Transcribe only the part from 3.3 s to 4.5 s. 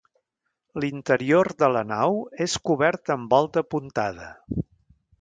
Volta apuntada.